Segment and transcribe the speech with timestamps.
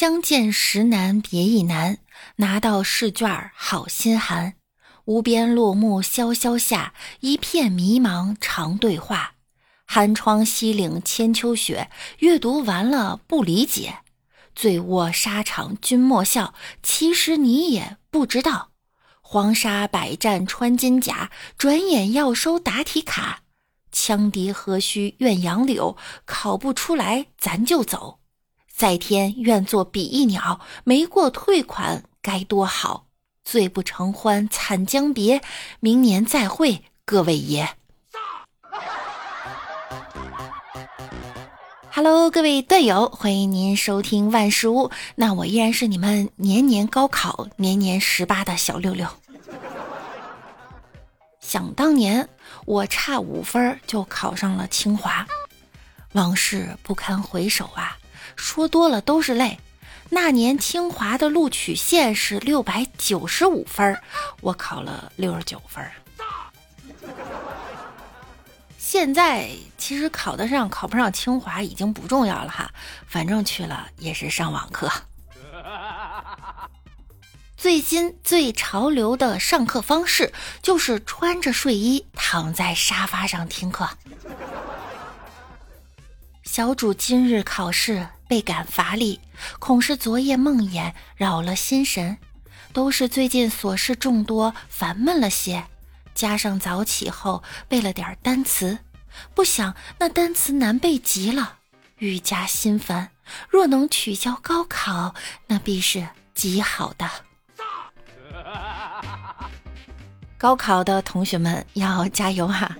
[0.00, 1.98] 相见时难别亦难，
[2.36, 4.54] 拿到试卷好心寒。
[5.04, 9.34] 无边落木萧萧下，一片迷茫常对话。
[9.84, 11.90] 寒窗西岭千秋雪，
[12.20, 13.98] 阅读完了不理解。
[14.54, 18.70] 醉卧沙场君莫笑，其实你也不知道。
[19.20, 23.42] 黄沙百战穿金甲，转眼要收答题卡。
[23.92, 28.19] 羌笛何须怨杨柳，考不出来咱就走。
[28.80, 33.04] 在天愿作比翼鸟，没过退款该多好。
[33.44, 35.42] 醉不成欢惨将别，
[35.80, 37.68] 明年再会各位爷。
[41.90, 44.90] Hello，各位队友，欢迎您收听万事屋。
[45.14, 49.06] 那我依然是你们年年高考、年年十八的小六六。
[51.42, 52.26] 想当年，
[52.64, 55.26] 我差五分就考上了清华，
[56.12, 57.98] 往事不堪回首啊。
[58.36, 59.58] 说多了都是泪。
[60.12, 63.96] 那年清华的录取线是六百九十五分，
[64.40, 65.88] 我考了六十九分。
[68.76, 72.68] 现在其实考得上考不上清华已经不重要了哈，
[73.06, 74.90] 反正去了也是上网课。
[77.56, 83.88] 最新最潮流的上课方式就是穿着睡衣躺在沙发上听课。
[86.42, 88.08] 小主今日考试。
[88.30, 89.18] 倍感乏力，
[89.58, 92.16] 恐是昨夜梦魇扰了心神，
[92.72, 95.64] 都是最近琐事众多，烦闷了些。
[96.14, 98.78] 加上早起后背了点单词，
[99.34, 101.56] 不想那单词难背极了，
[101.98, 103.10] 愈加心烦。
[103.48, 105.12] 若能取消高考，
[105.48, 107.10] 那必是极好的。
[110.38, 112.76] 高考的同学们要加油哈！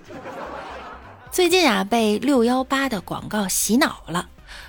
[1.32, 4.28] 最近啊，被六幺八的广告洗脑了。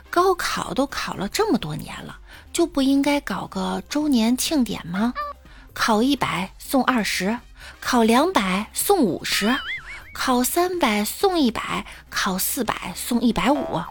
[0.09, 2.19] 高考都考了这么多年了，
[2.51, 5.13] 就不应该搞个周年庆典吗？
[5.73, 7.39] 考一百送二十，
[7.79, 9.57] 考两百送五十，
[10.13, 13.81] 考三百送一百，考四百送一百五，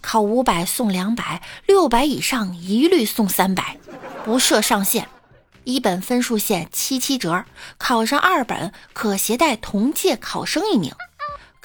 [0.00, 3.78] 考五百送两百，六百以上一律送三百，
[4.24, 5.08] 不设上限。
[5.64, 7.44] 一本分数线七七折，
[7.76, 10.92] 考上二本可携带同届考生一名。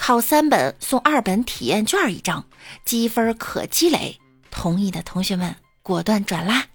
[0.05, 2.43] 考三本送二本体验券一张，
[2.83, 4.19] 积分可积累。
[4.51, 6.65] 同意的同学们果断转啦！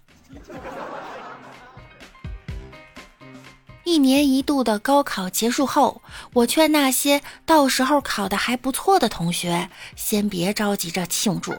[3.84, 6.00] 一年一度的高考结束后，
[6.32, 11.54] 我劝那些到时候考的还不错的同学，先别着急着庆祝，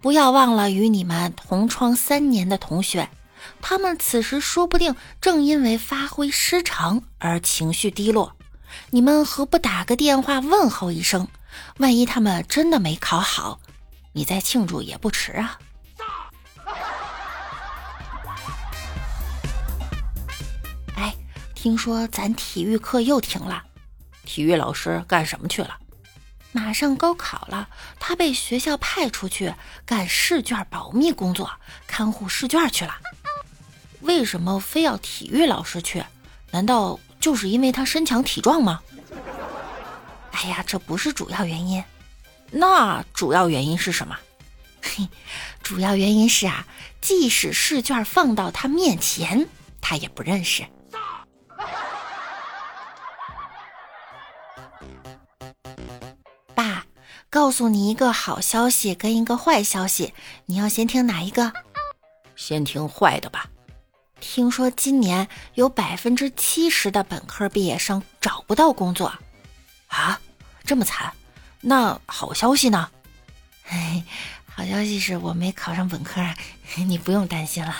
[0.00, 3.10] 不要忘了与你们同窗三年的同学，
[3.60, 8.35] 他们此时说不定正因为发挥失常而情绪低落。
[8.90, 11.26] 你们何不打个电话问候一声？
[11.78, 13.60] 万一他们真的没考好，
[14.12, 15.58] 你再庆祝也不迟啊！
[20.96, 21.14] 哎，
[21.54, 23.62] 听说咱体育课又停了，
[24.24, 25.78] 体育老师干什么去了？
[26.52, 29.54] 马上高考了，他被学校派出去
[29.84, 31.50] 干试卷保密工作，
[31.86, 32.96] 看护试卷去了。
[34.00, 36.04] 为什么非要体育老师去？
[36.50, 36.98] 难道？
[37.26, 38.80] 就是因为他身强体壮吗？
[40.30, 41.82] 哎呀，这不是主要原因。
[42.52, 44.16] 那主要原因是什么？
[44.80, 45.08] 嘿，
[45.60, 46.64] 主要原因是啊，
[47.00, 49.48] 即使试卷放到他面前，
[49.80, 50.64] 他也不认识。
[56.54, 56.86] 爸，
[57.28, 60.14] 告诉你一个好消息跟一个坏消息，
[60.44, 61.52] 你要先听哪一个？
[62.36, 63.50] 先听坏的吧。
[64.20, 69.12] 听说今年有百分之七十的本科毕业生找不到工作，
[69.88, 70.20] 啊，
[70.64, 71.12] 这么惨？
[71.60, 72.90] 那好消息呢？
[73.68, 74.04] 哎，
[74.46, 76.20] 好消息是我没考上本科，
[76.86, 77.74] 你不用担心了。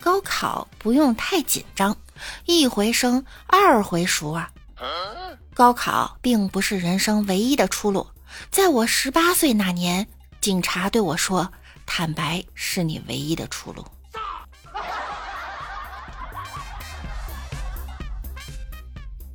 [0.00, 1.96] 高考不用太紧张，
[2.44, 4.50] 一回生二回熟啊。
[5.54, 8.08] 高考并不是人生唯一的出路，
[8.50, 10.08] 在我十八岁那年。
[10.44, 11.50] 警察对我说
[11.88, 13.82] ：“坦白是你唯一的出路。”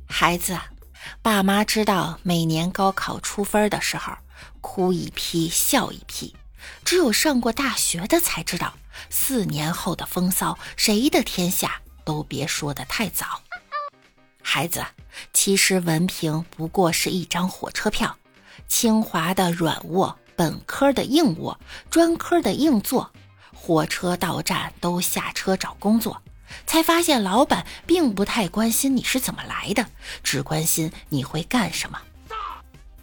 [0.08, 0.56] 孩子，
[1.20, 4.12] 爸妈知道每年高考出分的时候，
[4.60, 6.36] 哭一批笑一批。
[6.84, 8.74] 只有上过大学的才知道，
[9.08, 13.42] 四年后的风骚，谁的天下都别说的太早。
[14.40, 14.86] 孩子，
[15.32, 18.16] 其实文凭不过是一张火车票，
[18.68, 20.16] 清华的软卧。
[20.40, 21.60] 本科的硬卧，
[21.90, 23.12] 专科的硬座，
[23.52, 26.22] 火车到站都下车找工作，
[26.66, 29.86] 才发现老板并不太关心你是怎么来的，
[30.24, 32.00] 只关心你会干什么。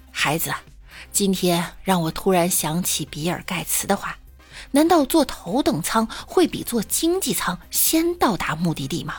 [0.09, 0.51] 孩子，
[1.11, 4.17] 今天让我突然想起比尔盖茨的话：
[4.71, 9.17] 难道坐头等舱会比坐经济舱先到达目的地吗？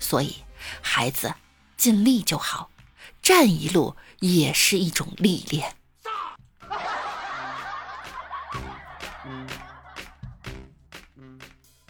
[0.00, 0.34] 所以，
[0.80, 1.32] 孩子
[1.76, 2.70] 尽力就好，
[3.22, 5.76] 站一路也是一种历练。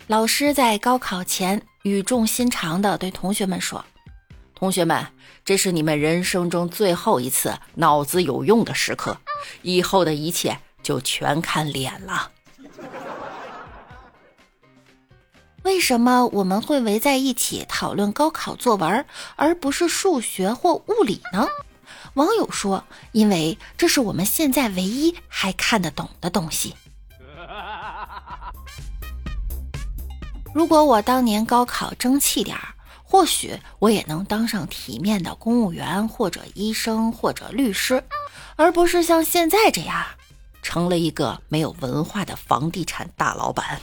[0.09, 3.85] 老师在高考前语重心长地对同学们说
[4.55, 5.05] ：“同学们，
[5.45, 9.19] 这是你们人生中最后一次脑子有用的时刻，
[9.63, 12.31] 以后的一切就全看脸了。
[15.65, 19.05] ”为什么我们会围在一起讨论高考作文，
[19.35, 21.49] 而不是数学或物理呢？
[22.15, 26.77] 网友说：“因为这是我们现在唯一还看得懂的东西。”
[30.57, 32.75] 如果我当年高考争气点儿，
[33.05, 38.03] 或许我也能当上体面的公务员，或者医生，或者律师，
[38.57, 40.07] 而不是像现在这样，
[40.63, 43.83] 成了一个没有文化的房地产大老板。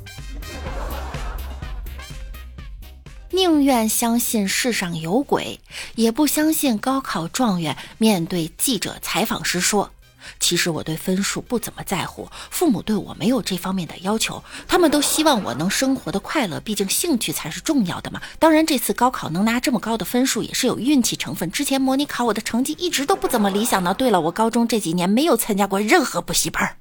[3.32, 5.60] 宁愿相信世上有鬼，
[5.94, 9.90] 也不相信高考状元面对记者采访时说。
[10.40, 18.22] 其实我对分数不怎么在乎，父母对我没有这方面的要求，他们都希望我能生活的快乐，毕竟兴趣才是重要的嘛。
[18.38, 23.92] 当然，这次高考能拿这么高的分数也是有运气成分，之前模拟考我的成绩一直都不怎么理想呢。
[23.92, 26.76] 对了，我高中这几年没有参加过任何补习班。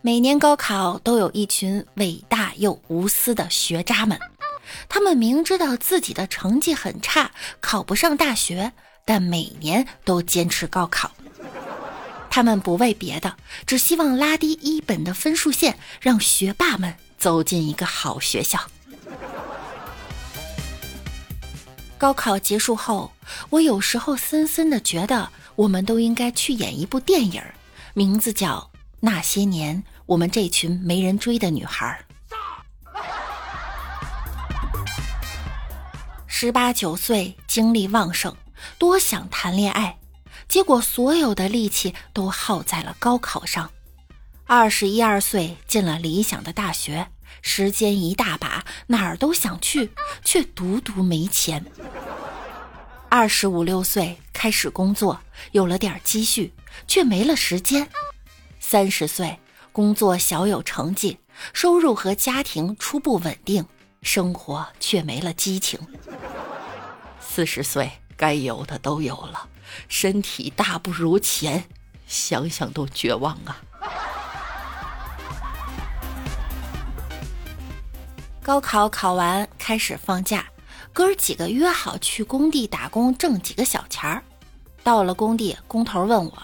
[0.00, 4.16] 每年高考都有一群伟大又无私的学渣们。
[4.88, 7.30] 他们明知道自己的成绩很差，
[7.60, 8.72] 考不上大学，
[9.04, 11.12] 但每年都坚持高考。
[12.30, 13.36] 他们不为别的，
[13.66, 18.60] 只希望拉低一本的分数线，让学霸们走进一个好学校。
[21.96, 23.12] 高考结束后，
[23.48, 27.42] 我有时候森森的觉得，我们都应该去演一部电影，
[27.94, 28.70] 名字叫
[29.00, 31.98] 《那些年，我们这群没人追的女孩》。
[36.38, 38.36] 十八九岁，精力旺盛，
[38.76, 39.96] 多想谈恋爱，
[40.46, 43.70] 结果所有的力气都耗在了高考上。
[44.44, 47.08] 二十一二岁，进了理想的大学，
[47.40, 49.90] 时间一大把，哪儿都想去，
[50.26, 51.64] 却独独没钱。
[53.08, 55.18] 二十五六岁，开始工作，
[55.52, 56.52] 有了点积蓄，
[56.86, 57.88] 却没了时间。
[58.60, 59.38] 三十岁，
[59.72, 61.18] 工作小有成绩，
[61.54, 63.66] 收入和家庭初步稳定。
[64.02, 65.78] 生活却没了激情。
[67.20, 69.48] 四十岁，该有的都有了，
[69.88, 71.64] 身体大不如前，
[72.06, 73.60] 想想都绝望啊！
[78.42, 80.46] 高考考完，开始放假，
[80.92, 84.22] 哥儿几个约好去工地打工，挣几个小钱儿。
[84.82, 86.42] 到了工地，工头问我：“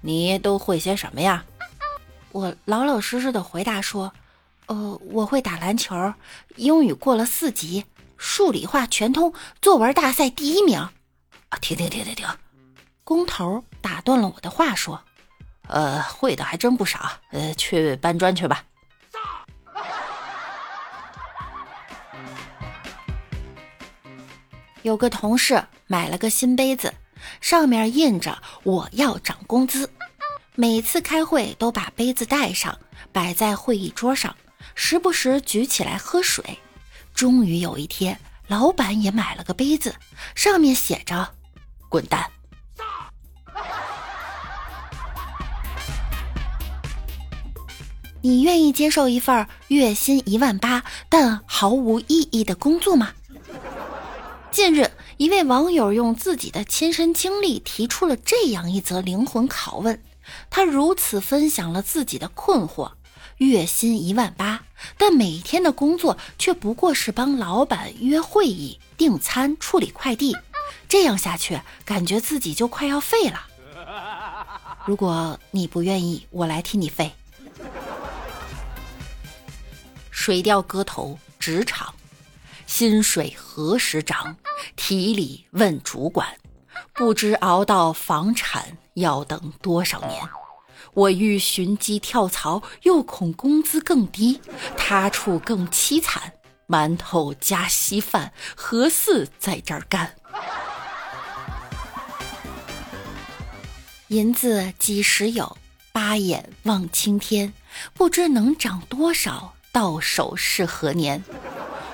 [0.00, 1.44] 你都会些什么呀？”
[2.32, 4.12] 我老老实实的回答说。
[4.66, 6.14] 呃，我会打篮球，
[6.56, 7.84] 英语过了四级，
[8.16, 10.78] 数理化全通，作文大赛第一名。
[10.78, 12.26] 啊，停停停停停！
[13.04, 15.02] 工头打断了我的话，说
[15.68, 18.64] ：“呃，会的还真不少，呃，去搬砖去吧。”
[24.80, 26.92] 有个同事买了个新杯子，
[27.40, 29.90] 上面印着“我要涨工资”，
[30.56, 32.78] 每次开会都把杯子带上，
[33.12, 34.34] 摆在会议桌上。
[34.74, 36.58] 时不时举起来喝水，
[37.14, 39.94] 终于有一天，老板也买了个杯子，
[40.34, 41.34] 上面写着
[41.88, 42.30] “滚蛋”。
[48.20, 53.12] 你愿意接受一份月薪一万八但毫无意义的工作吗？
[54.50, 60.02] 近日，一位网友用自己的亲身经历提出了这样一则灵魂拷问，
[60.48, 62.92] 他如此分享了自己的困惑。
[63.38, 64.62] 月薪一万八，
[64.96, 70.36] 但每天的工作却不过是帮老板约会议、订餐、处理快递，
[70.88, 73.40] 这样下去，感觉自己就快要废了。
[74.86, 77.12] 如果你不愿意，我来替你废。
[80.10, 81.94] 水调歌头，职场，
[82.66, 84.36] 薪水何时涨？
[84.76, 86.28] 提里问主管，
[86.94, 90.22] 不知熬到房产要等多少年。
[90.94, 94.40] 我欲寻机跳槽，又恐工资更低，
[94.76, 96.32] 他处更凄惨。
[96.66, 100.14] 馒头加稀饭，何似在这儿干？
[104.08, 105.56] 银子几时有？
[105.92, 107.52] 八眼望青天，
[107.92, 111.22] 不知能涨多少，到手是何年？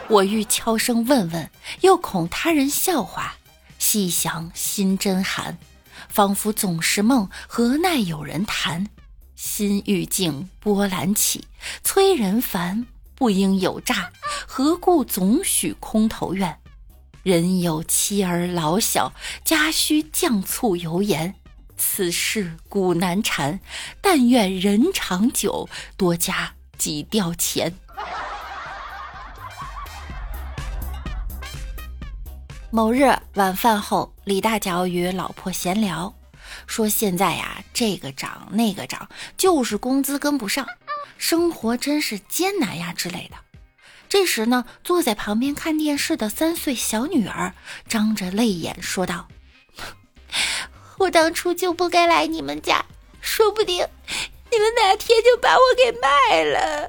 [0.08, 3.36] 我欲悄声问问，又恐他人笑话。
[3.78, 5.58] 细想心真寒，
[6.08, 8.86] 仿佛总是梦，何奈有人谈？
[9.36, 11.46] 心欲静波澜起，
[11.82, 14.12] 催人烦，不应有诈，
[14.46, 16.58] 何故总许空头怨？
[17.22, 19.12] 人有妻儿老小，
[19.44, 21.34] 家需酱醋油盐，
[21.76, 23.60] 此事古难缠。
[24.00, 27.74] 但愿人长久，多加几吊钱。
[32.72, 36.14] 某日晚饭后，李大脚与老婆闲聊，
[36.68, 40.64] 说现在呀，这个涨那个涨，就是工资跟不上，
[41.18, 43.36] 生活真是艰难呀之类的。
[44.08, 47.54] 这时呢，坐在旁边看电视的三岁小女儿
[47.88, 49.26] 张着泪眼说道
[50.98, 52.84] ：“我当初就不该来你们家，
[53.20, 53.84] 说不定
[54.52, 56.88] 你们哪天就把我给卖了。”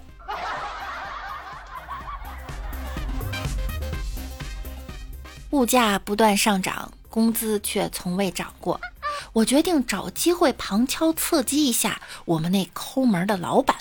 [5.51, 8.79] 物价不断上涨，工资却从未涨过。
[9.34, 13.75] 我决定找机会旁敲侧击一下我们那抠门的老板。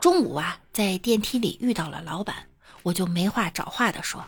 [0.00, 2.34] 中午啊，在电梯里遇到了老板，
[2.82, 4.24] 我就没话找话的说：“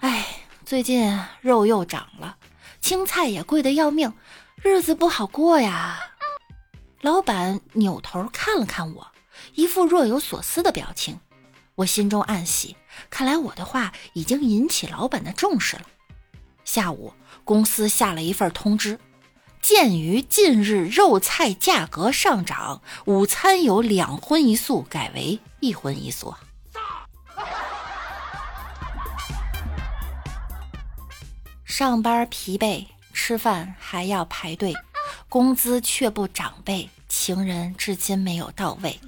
[0.00, 0.26] 哎，
[0.64, 2.36] 最近肉又涨了，
[2.80, 4.14] 青菜也贵得要命，
[4.62, 6.00] 日子不好过呀。”
[7.02, 9.06] 老板扭头看了看我，
[9.54, 11.20] 一副若有所思的表情。
[11.78, 12.76] 我心中暗喜，
[13.08, 15.82] 看来我的话已经引起老板的重视了。
[16.64, 18.98] 下午，公司下了一份通知：
[19.62, 26.34] 鉴于近日肉菜价格上涨，午餐由两荤一素改为一荤一素。
[31.64, 34.74] 上班疲惫，吃饭还要排队，
[35.28, 38.98] 工资却不涨倍，情人至今没有到位。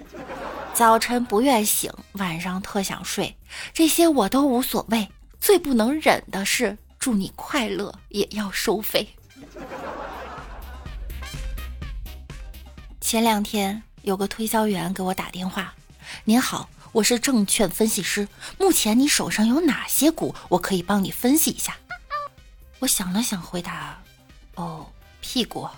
[0.81, 3.37] 早晨不愿醒，晚上特想睡，
[3.75, 5.11] 这些我都无所谓。
[5.39, 9.07] 最不能忍的是，祝你快乐也要收费。
[12.99, 15.75] 前两天有个推销员给我打电话
[16.25, 20.35] ：“您好，我是证券分析师，目前你手上有哪些股？
[20.49, 21.77] 我可以帮你分析一下。”
[22.81, 24.03] 我想了想，回答
[24.57, 25.69] ：“哦，屁股。”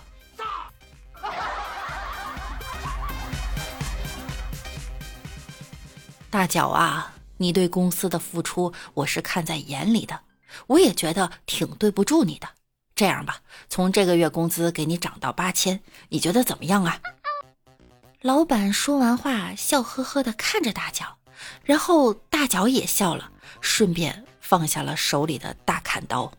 [6.33, 10.21] 大脚啊，你对公司的付出我是看在眼里的，
[10.65, 12.47] 我也觉得挺对不住你的。
[12.95, 16.99] 这样吧，从这个月工资给你涨到八千，你觉得怎么样啊？
[18.21, 21.17] 老板说完话，笑呵呵的看着大脚，
[21.63, 23.29] 然后大脚也笑了，
[23.61, 26.33] 顺便放下了手里的大砍刀。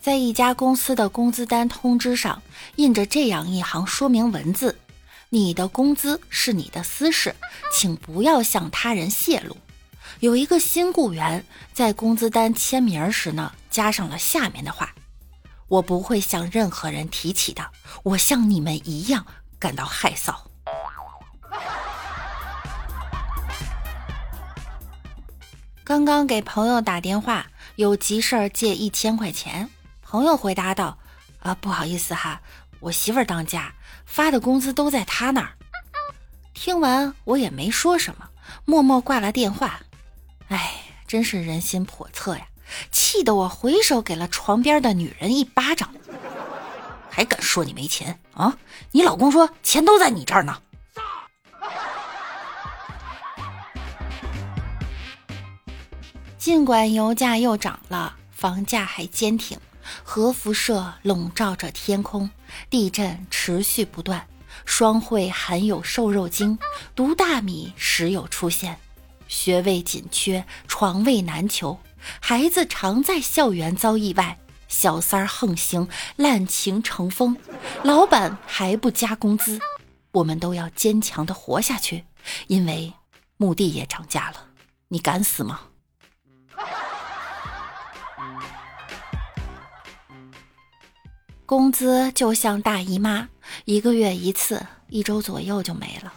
[0.00, 2.42] 在一家公司的工资单通知上
[2.76, 4.78] 印着这样一行说明文字
[5.30, 7.34] ：“你的工资是你的私事，
[7.72, 9.56] 请不要向他人泄露。”
[10.20, 14.94] 有一个新雇员在工资单签名时呢，加上了下面的话
[15.68, 17.70] ：“我不会向任何人提起的，
[18.02, 19.24] 我像你们一样
[19.58, 20.34] 感到害臊。”
[25.84, 27.46] 刚刚给朋友打电话，
[27.76, 29.70] 有急事儿借一千块钱。
[30.02, 30.98] 朋友回答道
[31.40, 32.40] ：“啊，不好意思哈，
[32.80, 33.74] 我媳妇儿当家，
[34.06, 35.56] 发的工资都在她那儿。”
[36.54, 38.28] 听完我也没说什么，
[38.64, 39.80] 默默挂了电话。
[40.48, 40.74] 哎，
[41.06, 42.46] 真是人心叵测呀！
[42.92, 45.90] 气得我回手给了床边的女人一巴掌。
[47.08, 48.56] 还敢说你没钱啊？
[48.92, 50.60] 你老公说钱都在你这儿呢。
[56.38, 59.58] 尽管油价又涨了，房价还坚挺。
[60.02, 62.30] 核辐射笼罩着天空，
[62.68, 64.26] 地震持续不断，
[64.64, 66.58] 双汇含有瘦肉精，
[66.94, 68.78] 毒大米时有出现，
[69.28, 71.78] 学位紧缺，床位难求，
[72.20, 77.36] 孩子常在校园遭意外，小三儿横行，滥情成风，
[77.82, 79.58] 老板还不加工资，
[80.12, 82.04] 我们都要坚强的活下去，
[82.48, 82.92] 因为
[83.36, 84.46] 墓地也涨价了，
[84.88, 85.60] 你敢死吗？
[91.50, 93.28] 工资就像大姨妈，
[93.64, 96.12] 一个月一次，一周左右就没了。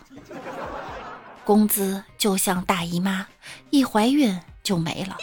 [1.43, 3.25] 工资就像大姨妈，
[3.71, 5.17] 一怀孕就没了。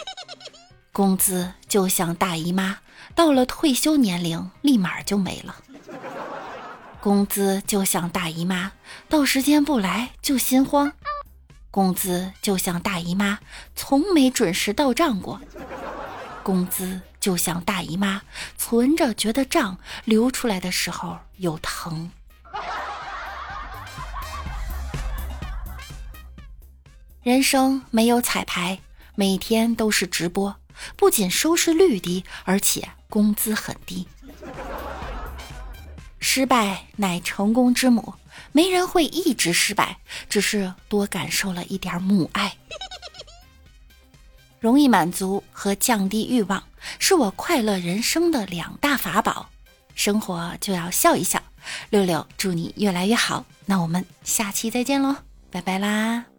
[0.91, 2.79] 工资就像大姨妈，
[3.15, 5.55] 到了退休年龄立马就没了。
[6.99, 8.73] 工资就像大姨妈，
[9.07, 10.91] 到时间不来就心慌。
[11.71, 13.39] 工资就像大姨妈，
[13.77, 15.39] 从没准时到账过。
[16.43, 16.99] 工资。
[17.21, 18.23] 就像大姨妈
[18.57, 22.11] 存着觉得胀，流出来的时候有疼。
[27.21, 28.79] 人生没有彩排，
[29.13, 30.55] 每天都是直播，
[30.95, 34.07] 不仅收视率低，而且工资很低。
[36.19, 38.15] 失败乃成功之母，
[38.51, 42.57] 没人会一直失败，只是多感受了一点母爱。
[44.59, 46.63] 容易满足和降低欲望
[46.99, 49.49] 是我快乐人生的两大法宝，
[49.95, 51.41] 生活就要笑一笑。
[51.89, 55.15] 六六祝你越来越好，那我们下期再见喽，
[55.51, 56.30] 拜拜啦。